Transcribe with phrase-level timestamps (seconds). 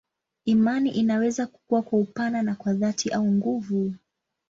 [0.45, 3.93] Imani inaweza kukua kwa upana na kwa dhati au nguvu.